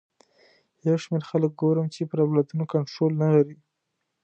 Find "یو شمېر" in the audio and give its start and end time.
0.87-1.23